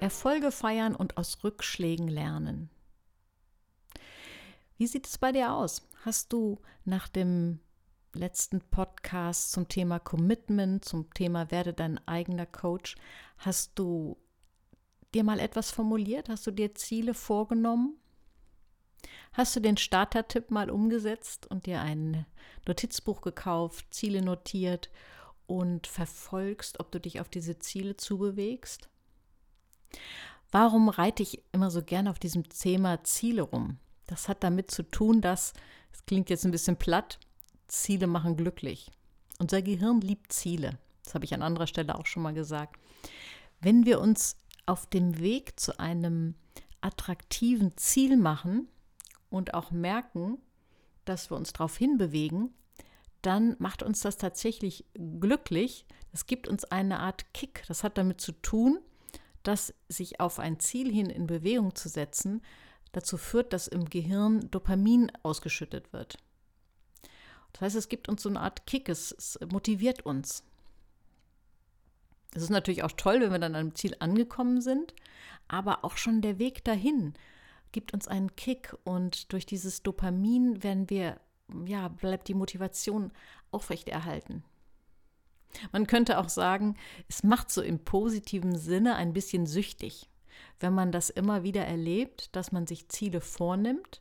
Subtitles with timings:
[0.00, 2.70] Erfolge feiern und aus Rückschlägen lernen.
[4.78, 5.86] Wie sieht es bei dir aus?
[6.04, 7.60] Hast du nach dem
[8.14, 12.96] letzten Podcast zum Thema Commitment, zum Thema werde dein eigener Coach,
[13.38, 14.16] hast du
[15.14, 16.28] dir mal etwas formuliert?
[16.28, 17.96] Hast du dir Ziele vorgenommen?
[19.32, 22.26] Hast du den Starter-Tipp mal umgesetzt und dir ein
[22.66, 24.90] Notizbuch gekauft, Ziele notiert
[25.46, 28.88] und verfolgst, ob du dich auf diese Ziele zubewegst?
[30.50, 33.78] Warum reite ich immer so gerne auf diesem Thema Ziele rum?
[34.06, 35.52] Das hat damit zu tun, dass,
[35.92, 37.18] es klingt jetzt ein bisschen platt,
[37.68, 38.90] Ziele machen glücklich.
[39.38, 40.78] Unser Gehirn liebt Ziele.
[41.04, 42.76] Das habe ich an anderer Stelle auch schon mal gesagt.
[43.60, 44.36] Wenn wir uns
[44.66, 46.34] auf dem Weg zu einem
[46.80, 48.68] attraktiven Ziel machen
[49.28, 50.38] und auch merken,
[51.04, 52.52] dass wir uns darauf hinbewegen,
[53.22, 55.84] dann macht uns das tatsächlich glücklich.
[56.12, 57.64] Es gibt uns eine Art Kick.
[57.68, 58.78] Das hat damit zu tun,
[59.42, 62.42] dass sich auf ein Ziel hin in Bewegung zu setzen,
[62.92, 66.18] dazu führt, dass im Gehirn Dopamin ausgeschüttet wird.
[67.52, 70.44] Das heißt, es gibt uns so eine Art Kick, es, es motiviert uns.
[72.32, 74.94] Es ist natürlich auch toll, wenn wir dann am Ziel angekommen sind,
[75.48, 77.14] aber auch schon der Weg dahin
[77.72, 81.20] gibt uns einen Kick und durch dieses Dopamin werden wir,
[81.66, 83.12] ja, bleibt die Motivation
[83.50, 84.44] aufrechterhalten.
[85.72, 86.76] Man könnte auch sagen,
[87.08, 90.08] es macht so im positiven Sinne ein bisschen süchtig,
[90.60, 94.00] wenn man das immer wieder erlebt, dass man sich Ziele vornimmt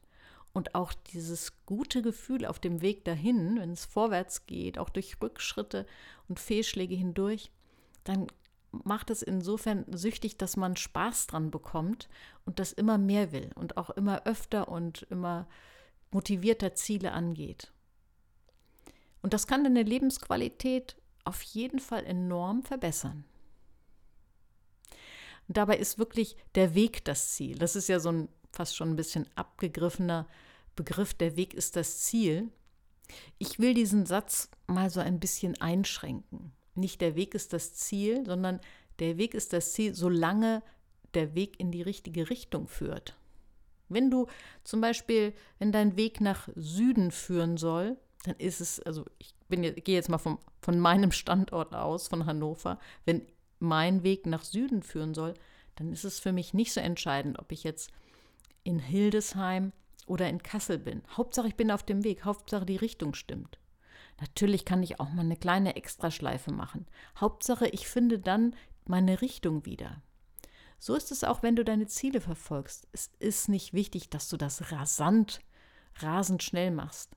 [0.53, 5.17] und auch dieses gute Gefühl auf dem Weg dahin, wenn es vorwärts geht, auch durch
[5.21, 5.85] Rückschritte
[6.27, 7.51] und Fehlschläge hindurch,
[8.03, 8.27] dann
[8.71, 12.09] macht es insofern süchtig, dass man Spaß dran bekommt
[12.45, 15.47] und das immer mehr will und auch immer öfter und immer
[16.11, 17.71] motivierter Ziele angeht.
[19.21, 20.95] Und das kann deine Lebensqualität
[21.29, 23.23] auf jeden Fall enorm verbessern.
[25.47, 27.57] Und dabei ist wirklich der Weg das Ziel.
[27.57, 30.27] Das ist ja so ein fast schon ein bisschen abgegriffener
[30.75, 31.13] Begriff.
[31.13, 32.49] Der Weg ist das Ziel.
[33.37, 36.51] Ich will diesen Satz mal so ein bisschen einschränken.
[36.73, 38.59] Nicht der Weg ist das Ziel, sondern
[38.97, 40.63] der Weg ist das Ziel, solange
[41.13, 43.17] der Weg in die richtige Richtung führt.
[43.87, 44.27] Wenn du
[44.63, 49.61] zum Beispiel, wenn dein Weg nach Süden führen soll, dann ist es, also ich bin,
[49.61, 53.25] gehe jetzt mal vom, von meinem Standort aus, von Hannover, wenn
[53.59, 55.33] mein Weg nach Süden führen soll,
[55.75, 57.91] dann ist es für mich nicht so entscheidend, ob ich jetzt
[58.63, 59.71] in Hildesheim
[60.05, 61.01] oder in Kassel bin.
[61.15, 63.59] Hauptsache, ich bin auf dem Weg, Hauptsache, die Richtung stimmt.
[64.19, 66.85] Natürlich kann ich auch mal eine kleine Extraschleife machen.
[67.17, 70.01] Hauptsache, ich finde dann meine Richtung wieder.
[70.77, 72.87] So ist es auch, wenn du deine Ziele verfolgst.
[72.91, 75.41] Es ist nicht wichtig, dass du das rasant,
[75.99, 77.15] rasend schnell machst.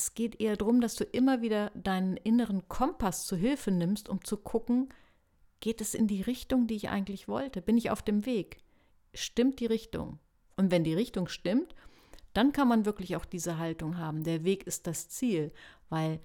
[0.00, 4.24] Es geht eher darum, dass du immer wieder deinen inneren Kompass zu Hilfe nimmst, um
[4.24, 4.88] zu gucken,
[5.60, 7.60] geht es in die Richtung, die ich eigentlich wollte?
[7.60, 8.56] Bin ich auf dem Weg?
[9.12, 10.18] Stimmt die Richtung?
[10.56, 11.74] Und wenn die Richtung stimmt,
[12.32, 14.24] dann kann man wirklich auch diese Haltung haben.
[14.24, 15.52] Der Weg ist das Ziel,
[15.90, 16.18] weil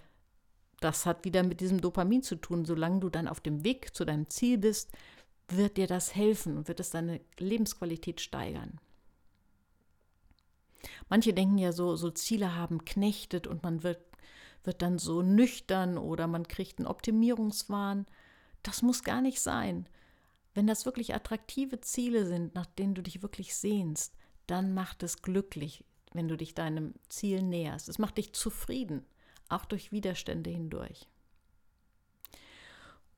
[0.79, 2.63] das hat wieder mit diesem Dopamin zu tun.
[2.63, 4.93] Solange du dann auf dem Weg zu deinem Ziel bist,
[5.49, 8.79] wird dir das helfen und wird es deine Lebensqualität steigern.
[11.09, 13.99] Manche denken ja so, so Ziele haben knechtet und man wird,
[14.63, 18.05] wird dann so nüchtern oder man kriegt einen Optimierungswahn.
[18.63, 19.87] Das muss gar nicht sein.
[20.53, 24.13] Wenn das wirklich attraktive Ziele sind, nach denen du dich wirklich sehnst,
[24.47, 27.89] dann macht es glücklich, wenn du dich deinem Ziel näherst.
[27.89, 29.05] Es macht dich zufrieden,
[29.49, 31.07] auch durch Widerstände hindurch.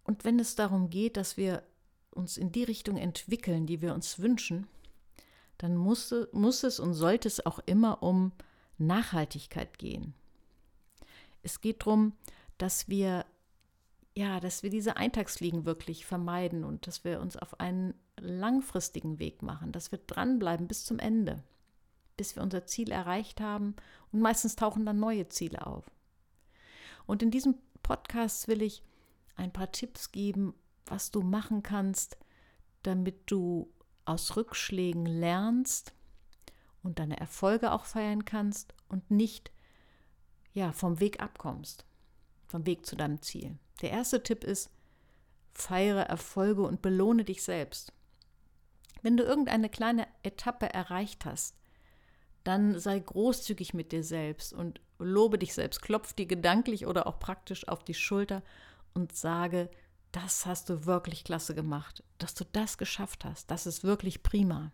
[0.03, 1.63] Und wenn es darum geht, dass wir
[2.11, 4.67] uns in die Richtung entwickeln, die wir uns wünschen,
[5.57, 8.31] dann muss, muss es und sollte es auch immer um
[8.77, 10.13] Nachhaltigkeit gehen.
[11.43, 12.13] Es geht darum,
[12.57, 13.25] dass wir
[14.17, 19.43] ja, dass wir diese Eintagsfliegen wirklich vermeiden und dass wir uns auf einen langfristigen Weg
[19.43, 21.43] machen, dass wir dranbleiben bis zum Ende,
[22.17, 23.75] bis wir unser Ziel erreicht haben
[24.11, 25.85] und meistens tauchen dann neue Ziele auf.
[27.05, 28.81] Und in diesem Podcast will ich
[29.35, 30.55] ein paar Tipps geben,
[30.87, 32.17] was du machen kannst,
[32.81, 33.71] damit du
[34.07, 35.93] aus Rückschlägen lernst
[36.83, 39.51] und deine Erfolge auch feiern kannst und nicht
[40.53, 41.85] ja, vom Weg abkommst,
[42.47, 43.57] vom Weg zu deinem Ziel.
[43.81, 44.71] Der erste Tipp ist,
[45.53, 47.93] feiere Erfolge und belohne dich selbst.
[49.01, 51.55] Wenn du irgendeine kleine Etappe erreicht hast,
[52.43, 57.19] dann sei großzügig mit dir selbst und lobe dich selbst, klopf dir gedanklich oder auch
[57.19, 58.41] praktisch auf die Schulter
[58.93, 59.69] und sage,
[60.17, 64.71] das hast du wirklich klasse gemacht, dass du das geschafft hast, das ist wirklich prima.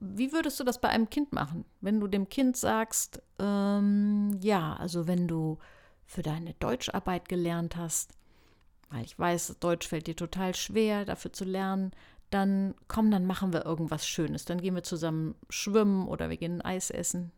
[0.00, 1.64] Wie würdest du das bei einem Kind machen?
[1.80, 5.58] Wenn du dem Kind sagst, ähm, ja, also wenn du
[6.06, 8.14] für deine Deutscharbeit gelernt hast,
[8.90, 11.90] weil ich weiß, Deutsch fällt dir total schwer, dafür zu lernen,
[12.30, 14.44] dann komm, dann machen wir irgendwas Schönes.
[14.44, 17.32] Dann gehen wir zusammen schwimmen oder wir gehen Eis essen.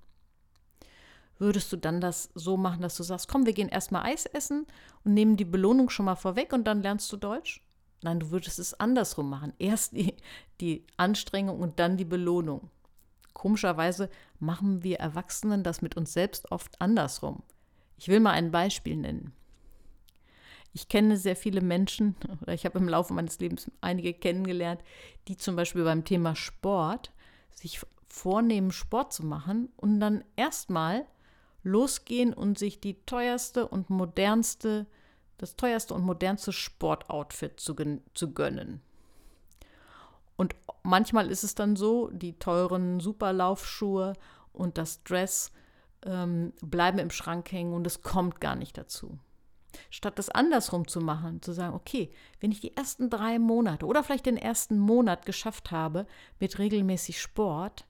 [1.42, 4.64] Würdest du dann das so machen, dass du sagst, komm, wir gehen erstmal Eis essen
[5.02, 7.60] und nehmen die Belohnung schon mal vorweg und dann lernst du Deutsch?
[8.00, 9.52] Nein, du würdest es andersrum machen.
[9.58, 10.14] Erst die,
[10.60, 12.70] die Anstrengung und dann die Belohnung.
[13.32, 14.08] Komischerweise
[14.38, 17.42] machen wir Erwachsenen das mit uns selbst oft andersrum.
[17.96, 19.32] Ich will mal ein Beispiel nennen.
[20.72, 24.80] Ich kenne sehr viele Menschen, oder ich habe im Laufe meines Lebens einige kennengelernt,
[25.26, 27.12] die zum Beispiel beim Thema Sport
[27.52, 31.04] sich vornehmen, Sport zu machen und dann erstmal
[31.62, 34.87] losgehen und sich die teuerste und modernste,
[35.38, 37.75] das teuerste und modernste Sportoutfit zu,
[38.14, 38.81] zu gönnen.
[40.37, 44.14] Und manchmal ist es dann so, die teuren Superlaufschuhe
[44.53, 45.53] und das Dress
[46.05, 49.19] ähm, bleiben im Schrank hängen und es kommt gar nicht dazu.
[49.91, 52.11] Statt das andersrum zu machen, zu sagen, okay,
[52.41, 56.06] wenn ich die ersten drei Monate oder vielleicht den ersten Monat geschafft habe
[56.41, 57.87] mit regelmäßig Sport,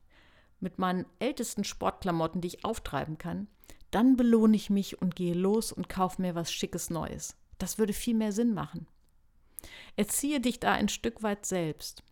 [0.60, 3.48] mit meinen ältesten Sportklamotten, die ich auftreiben kann,
[3.92, 7.36] dann belohne ich mich und gehe los und kaufe mir was Schickes Neues.
[7.58, 8.88] Das würde viel mehr Sinn machen.
[9.94, 12.02] Erziehe dich da ein Stück weit selbst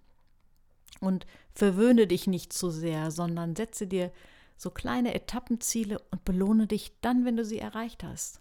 [1.01, 4.13] und verwöhne dich nicht zu sehr, sondern setze dir
[4.57, 8.41] so kleine Etappenziele und belohne dich dann, wenn du sie erreicht hast.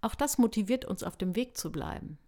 [0.00, 2.18] Auch das motiviert uns, auf dem Weg zu bleiben.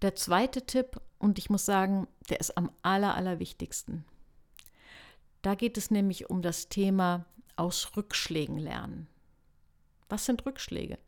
[0.00, 4.04] Der zweite Tipp, und ich muss sagen, der ist am aller, allerwichtigsten.
[5.42, 7.26] Da geht es nämlich um das Thema
[7.58, 9.08] aus Rückschlägen lernen.
[10.08, 10.98] Was sind Rückschläge?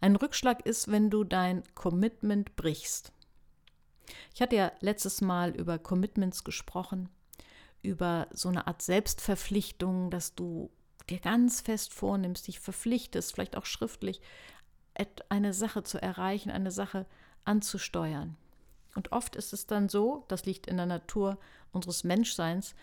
[0.00, 3.12] Ein Rückschlag ist, wenn du dein Commitment brichst.
[4.34, 7.08] Ich hatte ja letztes Mal über Commitments gesprochen,
[7.82, 10.70] über so eine Art Selbstverpflichtung, dass du
[11.08, 14.20] dir ganz fest vornimmst, dich verpflichtest, vielleicht auch schriftlich,
[15.28, 17.06] eine Sache zu erreichen, eine Sache
[17.44, 18.36] anzusteuern.
[18.94, 21.38] Und oft ist es dann so, das liegt in der Natur
[21.72, 22.74] unseres Menschseins,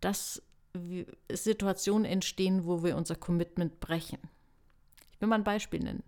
[0.00, 0.42] dass
[1.32, 4.18] Situationen entstehen, wo wir unser Commitment brechen.
[5.12, 6.02] Ich will mal ein Beispiel nennen.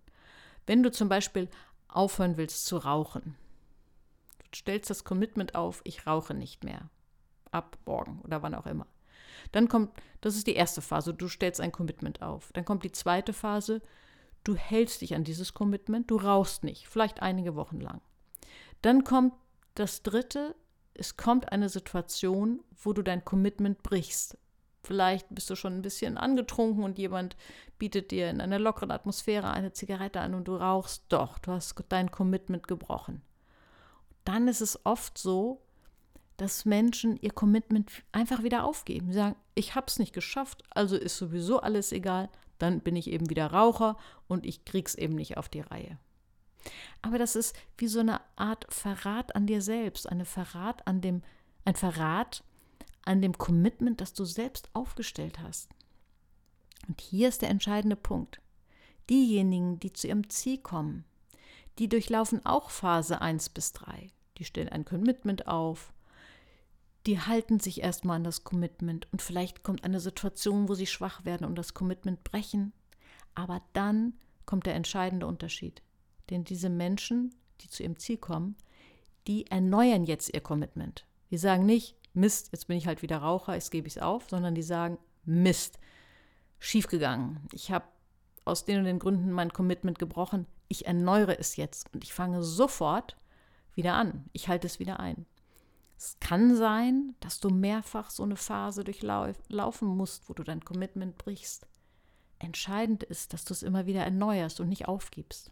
[0.65, 1.47] Wenn du zum Beispiel
[1.87, 3.35] aufhören willst zu rauchen,
[4.39, 6.89] du stellst das Commitment auf, ich rauche nicht mehr.
[7.51, 8.87] Ab morgen oder wann auch immer.
[9.53, 12.51] Dann kommt, das ist die erste Phase, du stellst ein Commitment auf.
[12.51, 13.81] Dann kommt die zweite Phase,
[14.43, 18.01] du hältst dich an dieses Commitment, du rauchst nicht, vielleicht einige Wochen lang.
[18.81, 19.33] Dann kommt
[19.75, 20.55] das dritte,
[20.93, 24.37] es kommt eine Situation, wo du dein Commitment brichst.
[24.87, 27.35] Vielleicht bist du schon ein bisschen angetrunken und jemand
[27.77, 31.03] bietet dir in einer lockeren Atmosphäre eine Zigarette an und du rauchst.
[31.09, 33.21] Doch, du hast dein Commitment gebrochen.
[34.23, 35.61] Dann ist es oft so,
[36.37, 39.07] dass Menschen ihr Commitment einfach wieder aufgeben.
[39.07, 43.09] Sie sagen, ich habe es nicht geschafft, also ist sowieso alles egal, dann bin ich
[43.09, 43.97] eben wieder Raucher
[44.29, 45.97] und ich krieg's eben nicht auf die Reihe.
[47.01, 51.23] Aber das ist wie so eine Art Verrat an dir selbst, eine Verrat an dem,
[51.65, 52.45] ein Verrat
[53.07, 55.69] an dem Commitment, das du selbst aufgestellt hast.
[56.87, 58.41] Und hier ist der entscheidende Punkt.
[59.09, 61.05] Diejenigen, die zu ihrem Ziel kommen,
[61.79, 64.09] die durchlaufen auch Phase 1 bis 3.
[64.37, 65.93] Die stellen ein Commitment auf,
[67.07, 71.23] die halten sich erstmal an das Commitment und vielleicht kommt eine Situation, wo sie schwach
[71.23, 72.73] werden und das Commitment brechen.
[73.33, 74.13] Aber dann
[74.45, 75.81] kommt der entscheidende Unterschied.
[76.29, 78.57] Denn diese Menschen, die zu ihrem Ziel kommen,
[79.25, 81.05] die erneuern jetzt ihr Commitment.
[81.31, 84.29] Die sagen nicht, Mist, jetzt bin ich halt wieder Raucher, jetzt gebe ich es auf,
[84.29, 85.79] sondern die sagen, Mist,
[86.59, 87.39] schiefgegangen.
[87.51, 87.85] Ich habe
[88.45, 90.47] aus den und den Gründen mein Commitment gebrochen.
[90.67, 93.17] Ich erneuere es jetzt und ich fange sofort
[93.75, 94.25] wieder an.
[94.33, 95.25] Ich halte es wieder ein.
[95.97, 101.17] Es kann sein, dass du mehrfach so eine Phase durchlaufen musst, wo du dein Commitment
[101.17, 101.67] brichst.
[102.39, 105.51] Entscheidend ist, dass du es immer wieder erneuerst und nicht aufgibst.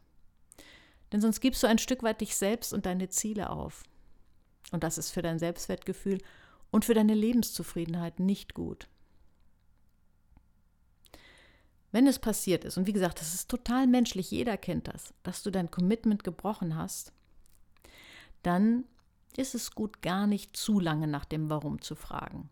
[1.12, 3.84] Denn sonst gibst du ein Stück weit dich selbst und deine Ziele auf.
[4.72, 6.20] Und das ist für dein Selbstwertgefühl
[6.76, 8.90] und für deine Lebenszufriedenheit nicht gut.
[11.94, 15.42] Wenn es passiert ist, und wie gesagt, das ist total menschlich, jeder kennt das, dass
[15.42, 17.14] du dein Commitment gebrochen hast,
[18.44, 18.84] dann
[19.38, 22.50] ist es gut, gar nicht zu lange nach dem Warum zu fragen.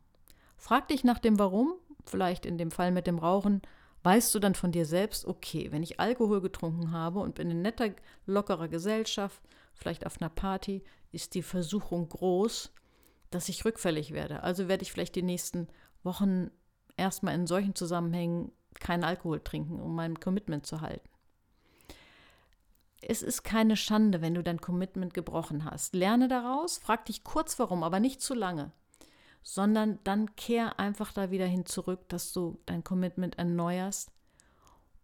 [0.56, 1.74] Frag dich nach dem Warum,
[2.06, 3.62] vielleicht in dem Fall mit dem Rauchen,
[4.04, 7.62] weißt du dann von dir selbst, okay, wenn ich Alkohol getrunken habe und bin in
[7.62, 7.90] netter,
[8.26, 9.42] lockerer Gesellschaft,
[9.74, 12.72] vielleicht auf einer Party, ist die Versuchung groß,
[13.34, 14.44] dass ich rückfällig werde.
[14.44, 15.68] Also werde ich vielleicht die nächsten
[16.04, 16.52] Wochen
[16.98, 21.10] erstmal in solchen Zusammenhängen keinen Alkohol trinken, um mein Commitment zu halten
[23.08, 25.94] es ist keine Schande, wenn du dein Commitment gebrochen hast.
[25.94, 28.72] Lerne daraus, frag dich kurz warum, aber nicht zu lange,
[29.42, 34.12] sondern dann kehr einfach da wieder hin zurück, dass du dein Commitment erneuerst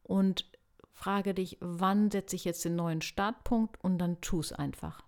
[0.03, 0.49] und
[0.91, 5.03] frage dich, wann setze ich jetzt den neuen Startpunkt und dann tu es einfach.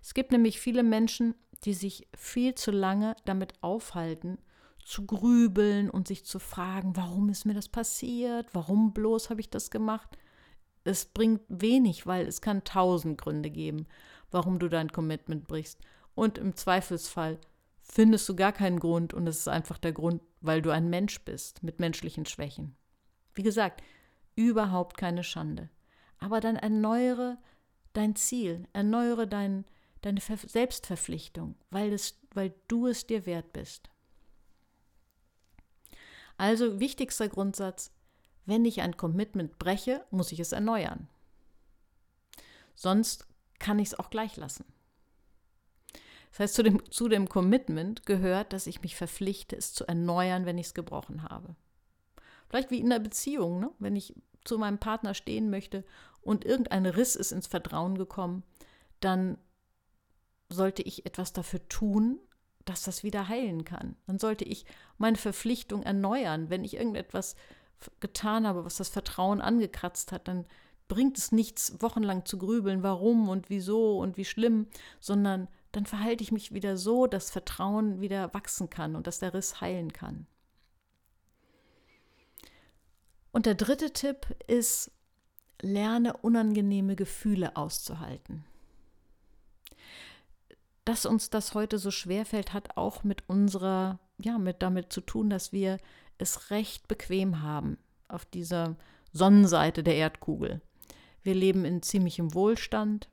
[0.00, 4.38] Es gibt nämlich viele Menschen, die sich viel zu lange damit aufhalten,
[4.84, 9.48] zu grübeln und sich zu fragen, warum ist mir das passiert, warum bloß habe ich
[9.48, 10.18] das gemacht.
[10.84, 13.86] Es bringt wenig, weil es kann tausend Gründe geben,
[14.30, 15.78] warum du dein Commitment brichst.
[16.14, 17.38] Und im Zweifelsfall
[17.80, 21.20] findest du gar keinen Grund und es ist einfach der Grund, weil du ein Mensch
[21.24, 22.74] bist mit menschlichen Schwächen.
[23.34, 23.82] Wie gesagt,
[24.34, 25.70] überhaupt keine Schande.
[26.18, 27.38] Aber dann erneuere
[27.92, 29.64] dein Ziel, erneuere dein,
[30.02, 33.88] deine Ver Selbstverpflichtung, weil, es, weil du es dir wert bist.
[36.36, 37.92] Also wichtigster Grundsatz,
[38.46, 41.08] wenn ich ein Commitment breche, muss ich es erneuern.
[42.74, 43.26] Sonst
[43.58, 44.64] kann ich es auch gleich lassen.
[46.30, 50.46] Das heißt, zu dem, zu dem Commitment gehört, dass ich mich verpflichte, es zu erneuern,
[50.46, 51.54] wenn ich es gebrochen habe.
[52.48, 53.70] Vielleicht wie in einer Beziehung, ne?
[53.78, 55.84] wenn ich zu meinem Partner stehen möchte
[56.22, 58.42] und irgendein Riss ist ins Vertrauen gekommen,
[59.00, 59.38] dann
[60.52, 62.20] sollte ich etwas dafür tun,
[62.64, 63.96] dass das wieder heilen kann.
[64.06, 64.64] Dann sollte ich
[64.98, 66.50] meine Verpflichtung erneuern.
[66.50, 67.34] Wenn ich irgendetwas
[68.00, 70.46] getan habe, was das Vertrauen angekratzt hat, dann
[70.88, 74.66] bringt es nichts, wochenlang zu grübeln, warum und wieso und wie schlimm,
[75.00, 79.32] sondern dann verhalte ich mich wieder so, dass Vertrauen wieder wachsen kann und dass der
[79.32, 80.26] Riss heilen kann.
[83.32, 84.90] Und der dritte Tipp ist,
[85.62, 88.44] lerne unangenehme Gefühle auszuhalten.
[90.84, 95.00] Dass uns das heute so schwer fällt, hat auch mit unserer, ja, mit damit zu
[95.00, 95.78] tun, dass wir
[96.18, 98.76] es recht bequem haben auf dieser
[99.12, 100.60] Sonnenseite der Erdkugel.
[101.22, 103.08] Wir leben in ziemlichem Wohlstand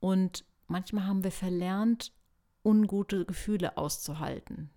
[0.00, 2.12] und manchmal haben wir verlernt,
[2.64, 4.70] ungute Gefühle auszuhalten.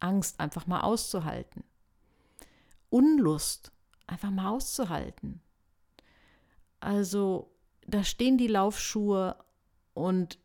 [0.00, 1.64] Angst einfach mal auszuhalten.
[2.90, 3.72] Unlust
[4.06, 5.40] einfach mal auszuhalten.
[6.80, 7.50] Also
[7.86, 9.36] da stehen die Laufschuhe
[9.94, 10.38] und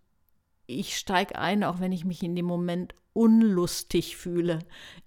[0.68, 4.60] ich steige ein, auch wenn ich mich in dem Moment unlustig fühle,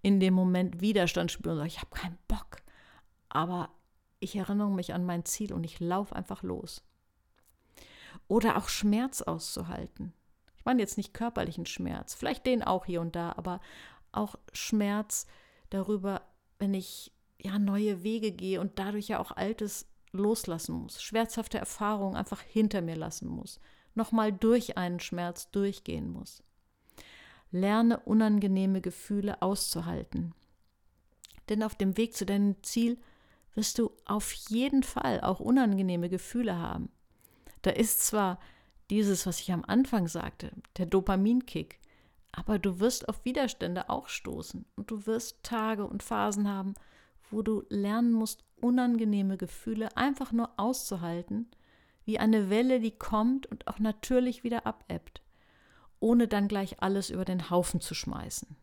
[0.02, 2.62] in dem Moment Widerstand spüre und sage, ich habe keinen Bock.
[3.28, 3.70] Aber
[4.18, 6.82] ich erinnere mich an mein Ziel und ich laufe einfach los.
[8.26, 10.12] Oder auch Schmerz auszuhalten.
[10.56, 13.60] Ich meine jetzt nicht körperlichen Schmerz, vielleicht den auch hier und da, aber
[14.12, 15.26] auch Schmerz
[15.70, 16.22] darüber,
[16.58, 22.16] wenn ich ja neue Wege gehe und dadurch ja auch Altes loslassen muss, schmerzhafte Erfahrungen
[22.16, 23.60] einfach hinter mir lassen muss,
[23.94, 26.42] nochmal durch einen Schmerz durchgehen muss.
[27.50, 30.34] Lerne unangenehme Gefühle auszuhalten.
[31.48, 32.98] Denn auf dem Weg zu deinem Ziel
[33.54, 36.90] wirst du auf jeden Fall auch unangenehme Gefühle haben.
[37.62, 38.38] Da ist zwar
[38.90, 41.80] dieses, was ich am Anfang sagte, der Dopaminkick,
[42.32, 46.74] aber du wirst auf Widerstände auch stoßen und du wirst Tage und Phasen haben,
[47.30, 51.50] wo du lernen musst, unangenehme Gefühle einfach nur auszuhalten,
[52.10, 55.22] wie eine Welle, die kommt und auch natürlich wieder abebbt,
[56.00, 58.56] ohne dann gleich alles über den Haufen zu schmeißen.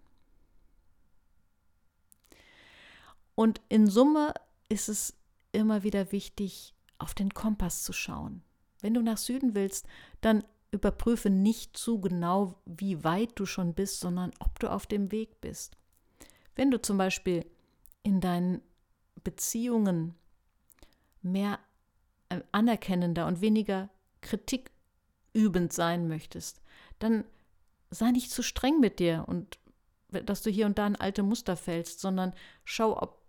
[3.36, 4.34] Und in Summe
[4.68, 5.14] ist es
[5.54, 8.44] immer wieder wichtig, auf den Kompass zu schauen.
[8.82, 9.88] Wenn du nach Süden willst,
[10.20, 15.14] dann überprüfe nicht zu genau, wie weit du schon bist, sondern ob du auf dem
[15.14, 15.78] Weg bist.
[16.54, 17.46] Wenn du zum Beispiel
[18.04, 18.62] in deinen
[19.24, 20.16] Beziehungen
[21.22, 21.60] mehr
[22.52, 23.90] anerkennender und weniger
[24.22, 26.62] kritikübend sein möchtest,
[27.00, 27.24] dann
[27.90, 29.60] sei nicht zu streng mit dir und
[30.10, 33.22] dass du hier und da in alte Muster fällst, sondern schau, ob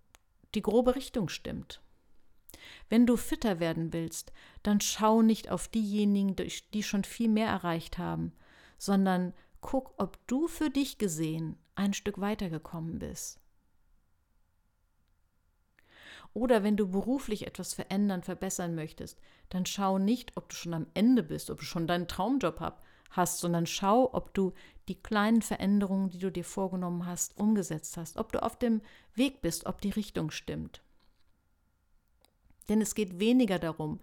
[0.55, 1.83] die grobe Richtung stimmt.
[2.88, 6.37] Wenn du fitter werden willst, dann schau nicht auf diejenigen,
[6.73, 8.33] die schon viel mehr erreicht haben,
[8.78, 13.40] sondern guck, ob du für dich gesehen ein Stück weitergekommen bist.
[16.35, 19.18] Oder wenn du beruflich etwas verändern, verbessern möchtest,
[19.49, 22.61] dann schau nicht, ob du schon am Ende bist, ob du schon deinen Traumjob
[23.11, 24.52] hast, sondern schau, ob du
[24.88, 28.82] die kleinen Veränderungen, die du dir vorgenommen hast, umgesetzt hast, ob du auf dem
[29.14, 30.82] Weg bist, ob die Richtung stimmt.
[32.68, 34.00] Denn es geht weniger darum,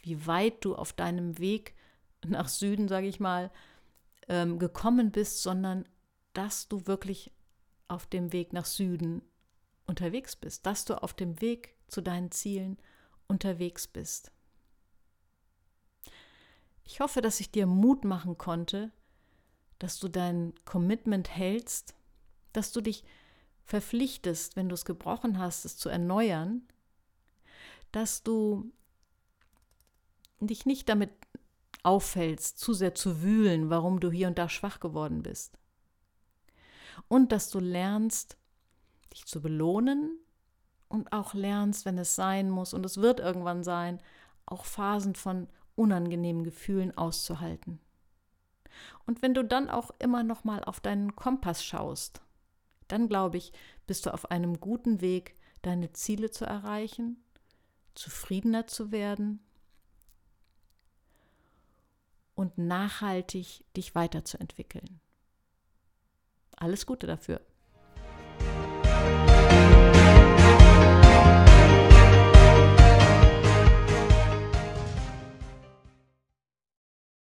[0.00, 1.74] wie weit du auf deinem Weg
[2.24, 3.50] nach Süden, sage ich mal,
[4.28, 5.86] ähm, gekommen bist, sondern
[6.32, 7.32] dass du wirklich
[7.88, 9.22] auf dem Weg nach Süden
[9.86, 12.78] unterwegs bist, dass du auf dem Weg zu deinen Zielen
[13.28, 14.32] unterwegs bist.
[16.84, 18.92] Ich hoffe, dass ich dir Mut machen konnte,
[19.78, 21.94] dass du dein Commitment hältst,
[22.52, 23.04] dass du dich
[23.64, 26.62] verpflichtest, wenn du es gebrochen hast, es zu erneuern,
[27.92, 28.70] dass du
[30.40, 31.10] dich nicht damit
[31.82, 35.58] auffällst, zu sehr zu wühlen, warum du hier und da schwach geworden bist.
[37.08, 38.36] Und dass du lernst,
[39.16, 40.18] dich zu belohnen
[40.88, 44.00] und auch lernst, wenn es sein muss, und es wird irgendwann sein,
[44.46, 47.80] auch Phasen von unangenehmen Gefühlen auszuhalten.
[49.06, 52.20] Und wenn du dann auch immer noch mal auf deinen Kompass schaust,
[52.88, 53.52] dann glaube ich,
[53.86, 57.22] bist du auf einem guten Weg, deine Ziele zu erreichen,
[57.94, 59.40] zufriedener zu werden
[62.34, 65.00] und nachhaltig dich weiterzuentwickeln.
[66.56, 67.40] Alles Gute dafür.